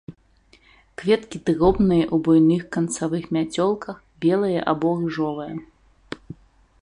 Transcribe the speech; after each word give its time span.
Кветкі 1.01 1.37
дробныя 1.49 2.05
ў 2.05 2.17
буйных 2.27 2.63
канцавых 2.77 3.23
мяцёлках, 3.37 3.97
белыя 4.25 4.61
або 4.71 4.87
ружовыя. 5.01 5.55